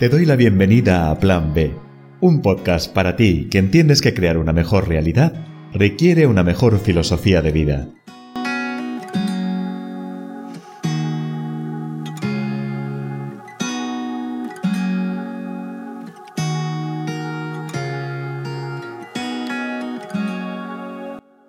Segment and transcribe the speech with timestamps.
[0.00, 1.74] Te doy la bienvenida a Plan B,
[2.22, 5.34] un podcast para ti que entiendes que crear una mejor realidad
[5.74, 7.86] requiere una mejor filosofía de vida.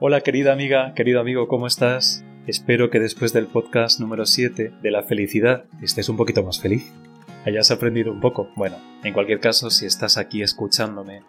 [0.01, 2.25] Hola querida amiga, querido amigo, ¿cómo estás?
[2.47, 6.91] Espero que después del podcast número 7 de la felicidad estés un poquito más feliz
[7.45, 8.49] hayas aprendido un poco.
[8.55, 11.23] Bueno, en cualquier caso, si estás aquí escuchándome,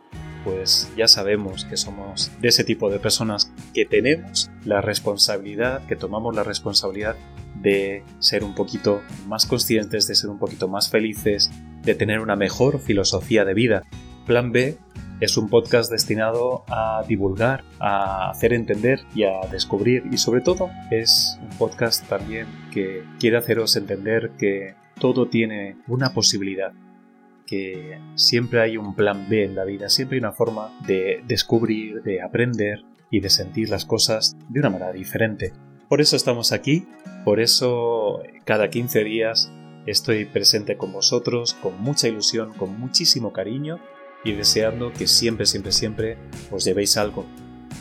[0.44, 5.96] pues ya sabemos que somos de ese tipo de personas que tenemos la responsabilidad, que
[5.96, 7.16] tomamos la responsabilidad
[7.54, 11.50] de ser un poquito más conscientes, de ser un poquito más felices,
[11.82, 13.82] de tener una mejor filosofía de vida.
[14.26, 14.78] Plan B
[15.20, 20.70] es un podcast destinado a divulgar, a hacer entender y a descubrir y sobre todo
[20.90, 26.72] es un podcast también que quiere haceros entender que todo tiene una posibilidad,
[27.44, 32.04] que siempre hay un plan B en la vida, siempre hay una forma de descubrir,
[32.04, 35.52] de aprender y de sentir las cosas de una manera diferente.
[35.88, 36.86] Por eso estamos aquí,
[37.24, 39.50] por eso cada 15 días
[39.86, 43.80] estoy presente con vosotros, con mucha ilusión, con muchísimo cariño
[44.22, 46.16] y deseando que siempre, siempre, siempre
[46.52, 47.26] os llevéis algo.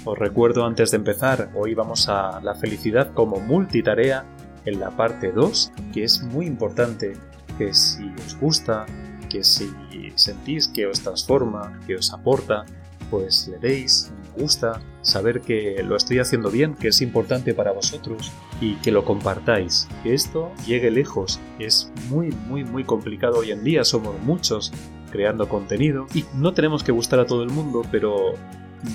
[0.06, 4.26] Os recuerdo antes de empezar, hoy vamos a la felicidad como multitarea
[4.66, 7.14] en la parte 2, que es muy importante
[7.58, 8.86] que si os gusta,
[9.30, 9.72] que si
[10.16, 12.66] sentís que os transforma, que os aporta,
[13.10, 17.72] pues le deis me gusta, saber que lo estoy haciendo bien, que es importante para
[17.72, 21.40] vosotros y que lo compartáis, que esto llegue lejos.
[21.60, 24.72] Es muy, muy, muy complicado hoy en día, somos muchos
[25.12, 28.34] creando contenido y no tenemos que gustar a todo el mundo, pero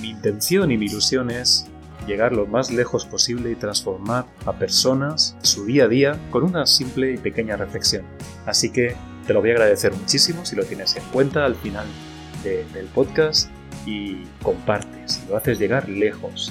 [0.01, 1.69] mi intención y mi ilusión es
[2.07, 6.65] llegar lo más lejos posible y transformar a personas su día a día con una
[6.65, 8.03] simple y pequeña reflexión.
[8.45, 8.95] Así que
[9.27, 11.85] te lo voy a agradecer muchísimo si lo tienes en cuenta al final
[12.43, 13.49] del podcast
[13.85, 16.49] y compartes, lo haces llegar lejos.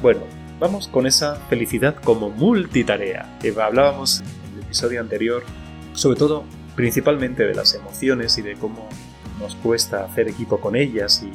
[0.00, 0.20] Bueno,
[0.60, 5.42] vamos con esa felicidad como multitarea que hablábamos en el episodio anterior,
[5.94, 6.44] sobre todo
[6.76, 8.88] principalmente de las emociones y de cómo
[9.40, 11.32] nos cuesta hacer equipo con ellas y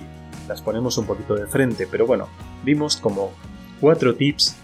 [0.51, 2.27] las ponemos un poquito de frente, pero bueno,
[2.65, 3.31] vimos como
[3.79, 4.61] cuatro tips,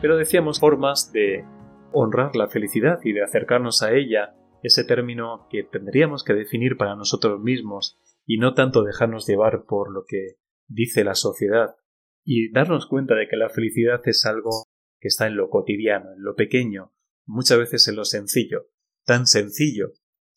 [0.00, 1.44] pero decíamos formas de
[1.92, 4.34] honrar la felicidad y de acercarnos a ella,
[4.64, 9.92] ese término que tendríamos que definir para nosotros mismos y no tanto dejarnos llevar por
[9.92, 11.76] lo que dice la sociedad
[12.24, 14.64] y darnos cuenta de que la felicidad es algo
[14.98, 16.92] que está en lo cotidiano, en lo pequeño,
[17.26, 18.70] muchas veces en lo sencillo,
[19.04, 19.92] tan sencillo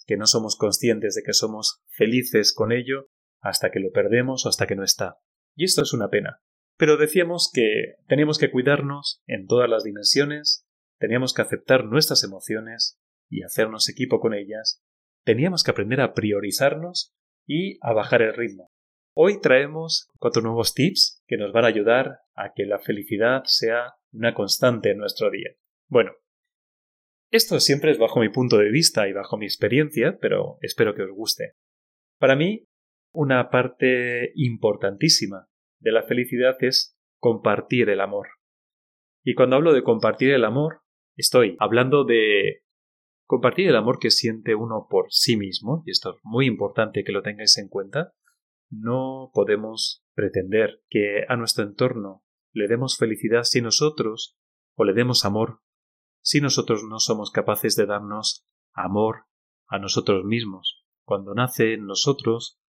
[0.05, 3.09] que no somos conscientes de que somos felices con ello
[3.45, 5.19] hasta que lo perdemos o hasta que no está.
[5.55, 6.41] Y esto es una pena.
[6.77, 10.67] Pero decíamos que teníamos que cuidarnos en todas las dimensiones,
[10.99, 14.83] teníamos que aceptar nuestras emociones y hacernos equipo con ellas,
[15.23, 17.13] teníamos que aprender a priorizarnos
[17.45, 18.71] y a bajar el ritmo.
[19.13, 23.93] Hoy traemos cuatro nuevos tips que nos van a ayudar a que la felicidad sea
[24.11, 25.51] una constante en nuestro día.
[25.87, 26.13] Bueno,
[27.31, 31.03] esto siempre es bajo mi punto de vista y bajo mi experiencia, pero espero que
[31.03, 31.53] os guste.
[32.17, 32.67] Para mí,
[33.15, 35.47] una parte importantísima
[35.79, 38.27] de la felicidad es compartir el amor.
[39.23, 40.81] Y cuando hablo de compartir el amor,
[41.15, 42.63] estoy hablando de
[43.25, 47.11] compartir el amor que siente uno por sí mismo, y esto es muy importante que
[47.11, 48.13] lo tengáis en cuenta.
[48.69, 52.23] No podemos pretender que a nuestro entorno
[52.53, 54.37] le demos felicidad si nosotros,
[54.75, 55.61] o le demos amor,
[56.21, 59.25] si nosotros no somos capaces de darnos amor
[59.67, 60.85] a nosotros mismos.
[61.03, 62.59] Cuando nace en nosotros,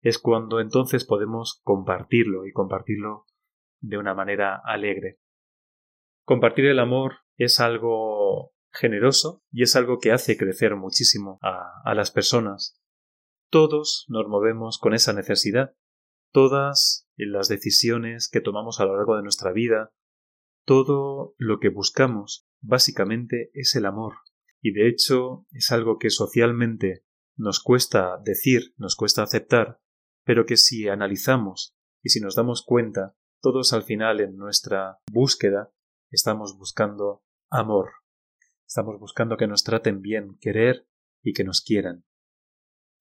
[0.00, 3.26] es cuando entonces podemos compartirlo y compartirlo
[3.80, 5.18] de una manera alegre.
[6.24, 12.10] Compartir el amor es algo generoso y es algo que hace crecer muchísimo a, las
[12.10, 12.80] personas.
[13.50, 15.74] Todos nos movemos con esa necesidad.
[16.32, 19.92] Todas las decisiones que tomamos a lo largo de nuestra vida,
[20.64, 24.14] todo lo que buscamos básicamente es el amor.
[24.62, 27.04] Y de hecho es algo que socialmente
[27.36, 29.79] nos cuesta decir, nos cuesta aceptar,
[30.24, 35.72] pero que si analizamos y si nos damos cuenta, todos al final en nuestra búsqueda
[36.10, 37.90] estamos buscando amor.
[38.66, 40.86] Estamos buscando que nos traten bien, querer
[41.22, 42.04] y que nos quieran.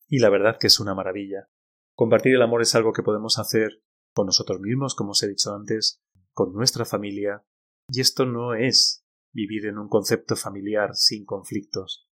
[0.07, 1.50] Y la verdad que es una maravilla.
[1.94, 3.83] Compartir el amor es algo que podemos hacer
[4.13, 6.01] con nosotros mismos, como os he dicho antes,
[6.33, 7.45] con nuestra familia,
[7.89, 12.07] y esto no es vivir en un concepto familiar sin conflictos.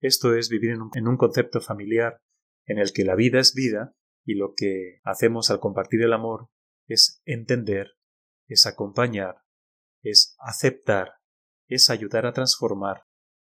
[0.00, 2.22] Esto es vivir en un, en un concepto familiar
[2.66, 3.94] en el que la vida es vida
[4.24, 6.48] y lo que hacemos al compartir el amor
[6.86, 7.92] es entender,
[8.46, 9.42] es acompañar,
[10.02, 11.14] es aceptar,
[11.68, 13.04] es ayudar a transformar,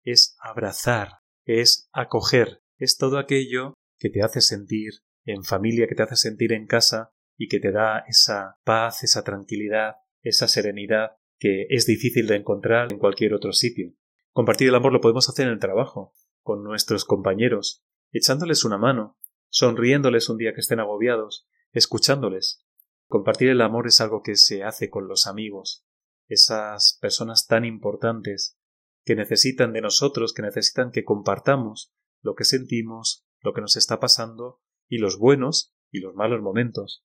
[0.04, 4.92] es abrazar, es acoger es todo aquello que te hace sentir
[5.24, 9.24] en familia, que te hace sentir en casa y que te da esa paz, esa
[9.24, 13.92] tranquilidad, esa serenidad que es difícil de encontrar en cualquier otro sitio.
[14.32, 17.82] Compartir el amor lo podemos hacer en el trabajo, con nuestros compañeros,
[18.12, 22.64] echándoles una mano, sonriéndoles un día que estén agobiados, escuchándoles.
[23.06, 25.84] Compartir el amor es algo que se hace con los amigos,
[26.28, 28.58] esas personas tan importantes
[29.04, 34.00] que necesitan de nosotros, que necesitan que compartamos lo que sentimos, lo que nos está
[34.00, 37.04] pasando, y los buenos y los malos momentos.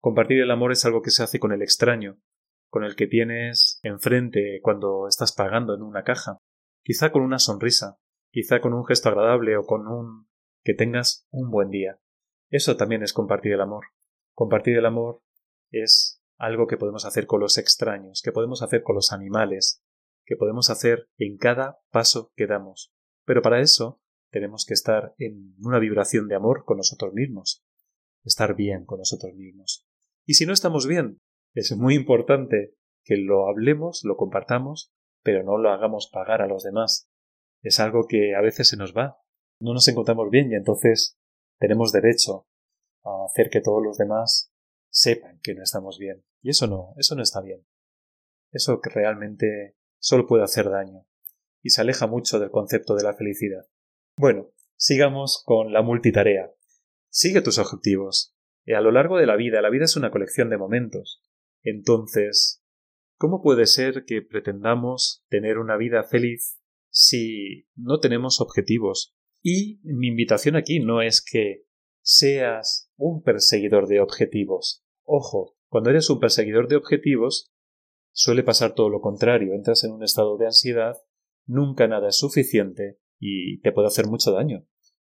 [0.00, 2.18] Compartir el amor es algo que se hace con el extraño,
[2.68, 6.38] con el que tienes enfrente cuando estás pagando en una caja,
[6.82, 7.98] quizá con una sonrisa,
[8.30, 10.29] quizá con un gesto agradable o con un
[10.62, 12.00] que tengas un buen día.
[12.48, 13.86] Eso también es compartir el amor.
[14.34, 15.22] Compartir el amor
[15.70, 19.82] es algo que podemos hacer con los extraños, que podemos hacer con los animales,
[20.24, 22.92] que podemos hacer en cada paso que damos.
[23.24, 27.64] Pero para eso tenemos que estar en una vibración de amor con nosotros mismos,
[28.24, 29.86] estar bien con nosotros mismos.
[30.24, 31.20] Y si no estamos bien,
[31.54, 32.74] es muy importante
[33.04, 34.92] que lo hablemos, lo compartamos,
[35.22, 37.10] pero no lo hagamos pagar a los demás.
[37.62, 39.19] Es algo que a veces se nos va.
[39.60, 41.18] No nos encontramos bien y entonces
[41.58, 42.46] tenemos derecho
[43.04, 44.52] a hacer que todos los demás
[44.90, 46.24] sepan que no estamos bien.
[46.42, 47.64] Y eso no, eso no está bien.
[48.50, 51.06] Eso que realmente solo puede hacer daño
[51.62, 53.66] y se aleja mucho del concepto de la felicidad.
[54.16, 56.50] Bueno, sigamos con la multitarea.
[57.10, 58.34] Sigue tus objetivos.
[58.64, 61.22] Y a lo largo de la vida, la vida es una colección de momentos.
[61.62, 62.62] Entonces,
[63.18, 66.58] ¿cómo puede ser que pretendamos tener una vida feliz
[66.90, 69.14] si no tenemos objetivos?
[69.42, 71.64] Y mi invitación aquí no es que
[72.02, 74.84] seas un perseguidor de objetivos.
[75.04, 77.50] Ojo, cuando eres un perseguidor de objetivos,
[78.12, 79.54] suele pasar todo lo contrario.
[79.54, 80.96] Entras en un estado de ansiedad,
[81.46, 84.66] nunca nada es suficiente y te puede hacer mucho daño.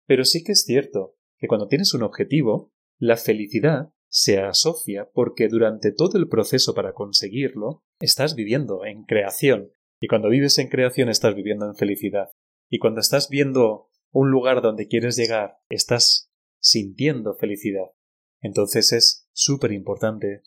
[0.05, 5.47] Pero sí que es cierto que cuando tienes un objetivo, la felicidad se asocia porque
[5.47, 9.71] durante todo el proceso para conseguirlo estás viviendo en creación.
[10.01, 12.29] Y cuando vives en creación estás viviendo en felicidad.
[12.69, 17.91] Y cuando estás viendo un lugar donde quieres llegar, estás sintiendo felicidad.
[18.41, 20.43] Entonces es súper importante.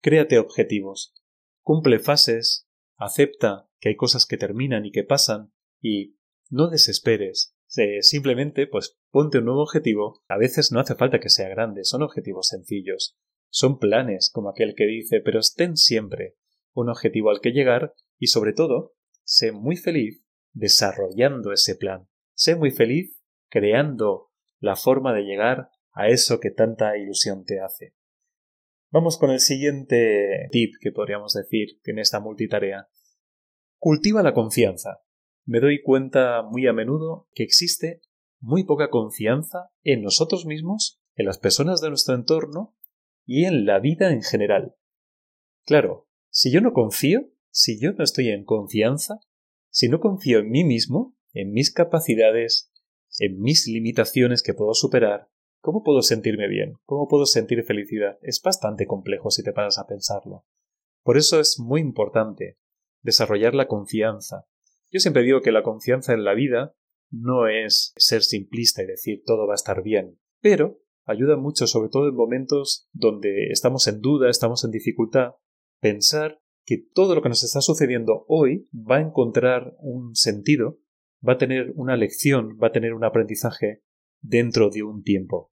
[0.00, 1.14] Créate objetivos.
[1.62, 2.68] Cumple fases.
[2.96, 5.52] Acepta que hay cosas que terminan y que pasan.
[5.80, 6.16] Y
[6.50, 7.56] no desesperes.
[8.02, 10.22] simplemente, pues, ponte un nuevo objetivo.
[10.28, 13.16] A veces no hace falta que sea grande, son objetivos sencillos.
[13.48, 16.36] Son planes, como aquel que dice, pero estén siempre
[16.74, 18.94] un objetivo al que llegar y, sobre todo,
[19.24, 22.08] sé muy feliz desarrollando ese plan.
[22.42, 27.94] Sé muy feliz creando la forma de llegar a eso que tanta ilusión te hace.
[28.90, 32.88] Vamos con el siguiente tip que podríamos decir en esta multitarea.
[33.78, 35.02] Cultiva la confianza
[35.44, 38.00] me doy cuenta muy a menudo que existe
[38.40, 42.74] muy poca confianza en nosotros mismos, en las personas de nuestro entorno
[43.24, 44.74] y en la vida en general.
[45.64, 49.20] Claro, si yo no confío, si yo no estoy en confianza,
[49.70, 52.72] si no confío en mí mismo, en mis capacidades,
[53.18, 55.28] en mis limitaciones que puedo superar,
[55.60, 56.74] ¿cómo puedo sentirme bien?
[56.84, 58.18] ¿Cómo puedo sentir felicidad?
[58.22, 60.44] Es bastante complejo si te paras a pensarlo.
[61.02, 62.58] Por eso es muy importante
[63.02, 64.46] desarrollar la confianza,
[64.92, 66.76] yo siempre digo que la confianza en la vida
[67.10, 71.88] no es ser simplista y decir todo va a estar bien, pero ayuda mucho, sobre
[71.88, 75.32] todo en momentos donde estamos en duda, estamos en dificultad,
[75.80, 80.78] pensar que todo lo que nos está sucediendo hoy va a encontrar un sentido,
[81.26, 83.82] va a tener una lección, va a tener un aprendizaje
[84.20, 85.52] dentro de un tiempo.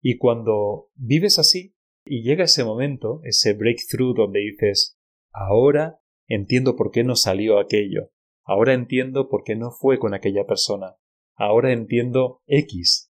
[0.00, 4.98] Y cuando vives así y llega ese momento, ese breakthrough donde dices,
[5.32, 8.10] ahora entiendo por qué no salió aquello,
[8.44, 10.96] Ahora entiendo por qué no fue con aquella persona.
[11.34, 13.12] Ahora entiendo X.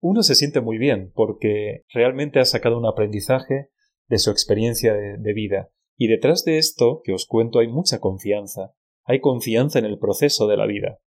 [0.00, 3.70] Uno se siente muy bien porque realmente ha sacado un aprendizaje
[4.08, 5.70] de su experiencia de, vida.
[5.96, 8.74] Y detrás de esto que os cuento hay mucha confianza.
[9.04, 10.98] Hay confianza en el proceso de la vida.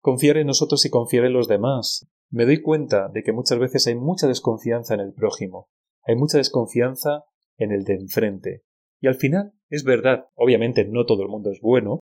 [0.00, 2.08] Confiar en nosotros y confiar en los demás.
[2.30, 5.68] Me doy cuenta de que muchas veces hay mucha desconfianza en el prójimo.
[6.04, 7.24] Hay mucha desconfianza
[7.56, 8.64] en el de enfrente.
[9.00, 12.00] Y al final, es verdad, obviamente no todo el mundo es bueno,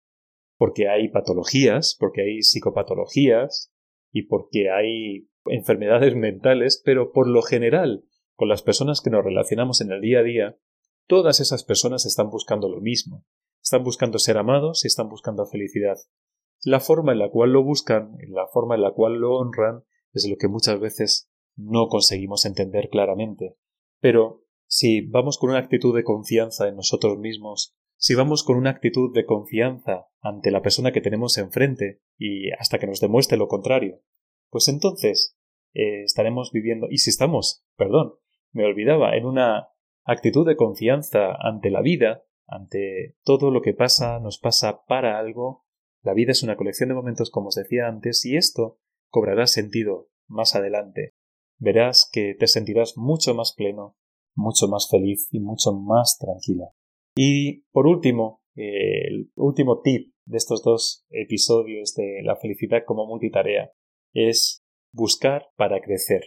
[0.56, 3.72] porque hay patologías, porque hay psicopatologías
[4.12, 8.04] y porque hay enfermedades mentales, pero por lo general,
[8.36, 10.58] con las personas que nos relacionamos en el día a día,
[11.06, 13.24] todas esas personas están buscando lo mismo.
[13.64, 15.96] Están buscando ser amados y están buscando felicidad.
[16.62, 20.28] La forma en la cual lo buscan, la forma en la cual lo honran, es
[20.28, 23.56] lo que muchas veces no conseguimos entender claramente.
[24.00, 28.70] Pero si vamos con una actitud de confianza en nosotros mismos si vamos con una
[28.70, 33.48] actitud de confianza ante la persona que tenemos enfrente y hasta que nos demuestre lo
[33.48, 34.00] contrario,
[34.50, 35.38] pues entonces
[35.72, 38.14] eh, estaremos viviendo, y si estamos, perdón,
[38.52, 39.68] me olvidaba, en una
[40.04, 45.64] actitud de confianza ante la vida, ante todo lo que pasa, nos pasa para algo,
[46.02, 50.10] la vida es una colección de momentos como os decía antes, y esto cobrará sentido
[50.28, 51.14] más adelante.
[51.58, 53.96] Verás que te sentirás mucho más pleno,
[54.34, 56.70] mucho más feliz y mucho más tranquila.
[57.16, 63.72] Y por último, el último tip de estos dos episodios de la felicidad como multitarea
[64.12, 66.22] es buscar para crecer.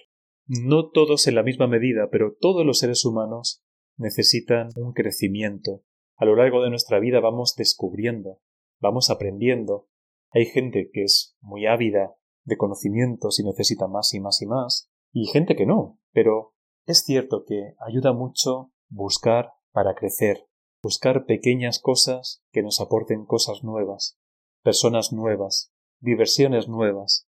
[0.48, 3.64] No todos en la misma medida, pero todos los seres humanos
[3.98, 5.84] necesitan un crecimiento.
[6.18, 8.40] A lo largo de nuestra vida vamos descubriendo,
[8.80, 9.88] vamos aprendiendo.
[10.32, 14.92] Hay gente que es muy ávida de conocimientos y necesita más y más y más,
[15.12, 16.56] y gente que no, pero
[16.86, 20.48] es cierto que ayuda mucho buscar para crecer,
[20.82, 24.20] buscar pequeñas cosas que nos aporten cosas nuevas,
[24.64, 27.28] personas nuevas, diversiones nuevas,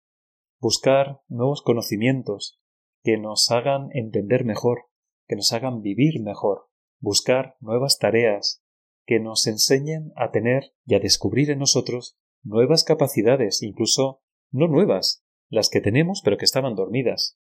[0.58, 2.60] buscar nuevos conocimientos
[3.04, 4.86] que nos hagan entender mejor,
[5.28, 8.61] que nos hagan vivir mejor, buscar nuevas tareas
[9.04, 15.24] que nos enseñen a tener y a descubrir en nosotros nuevas capacidades, incluso no nuevas,
[15.48, 17.38] las que tenemos pero que estaban dormidas.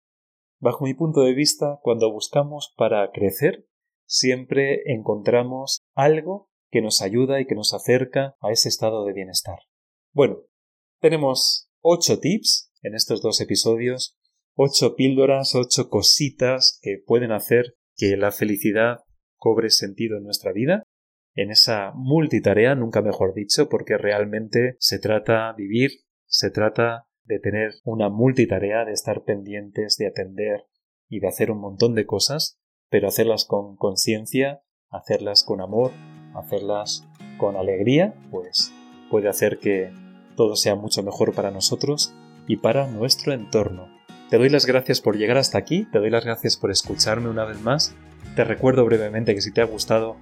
[0.59, 3.67] Bajo mi punto de vista, cuando buscamos para crecer,
[4.07, 9.59] siempre encontramos algo que nos ayuda y que nos acerca a ese estado de bienestar.
[10.13, 10.39] Bueno,
[10.99, 14.17] tenemos ocho tips en estos dos episodios,
[14.55, 19.03] ocho píldoras, ocho cositas que pueden hacer que la felicidad
[19.35, 20.83] cobre sentido en nuestra vida,
[21.37, 25.91] en esa multitarea, nunca mejor dicho, porque realmente se trata de vivir,
[26.25, 30.65] se trata de tener una multitarea, de estar pendientes, de atender
[31.07, 35.91] y de hacer un montón de cosas, pero hacerlas con conciencia, hacerlas con amor,
[36.33, 38.73] hacerlas con alegría, pues
[39.11, 39.91] puede hacer que
[40.35, 42.15] todo sea mucho mejor para nosotros
[42.47, 43.87] y para nuestro entorno.
[44.31, 47.45] Te doy las gracias por llegar hasta aquí, te doy las gracias por escucharme una
[47.45, 47.95] vez más.
[48.35, 50.17] Te recuerdo brevemente que si te ha gustado,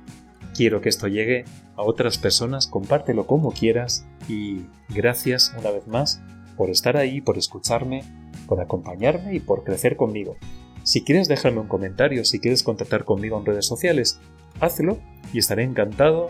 [0.55, 1.45] quiero que esto llegue
[1.75, 6.21] a otras personas, compártelo como quieras y gracias una vez más
[6.55, 8.03] por estar ahí, por escucharme,
[8.47, 10.37] por acompañarme y por crecer conmigo.
[10.83, 14.19] Si quieres dejarme un comentario, si quieres contactar conmigo en redes sociales,
[14.61, 14.99] hazlo
[15.33, 16.29] y estaré encantado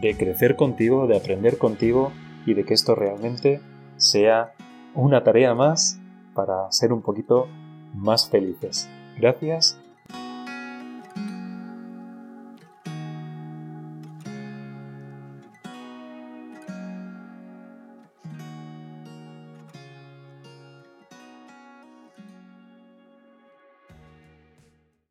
[0.00, 2.12] de crecer contigo, de aprender contigo
[2.46, 3.60] y de que esto realmente
[3.96, 4.54] sea
[4.94, 6.00] una tarea más
[6.34, 7.48] para ser un poquito
[7.94, 8.88] más felices.
[9.18, 9.78] Gracias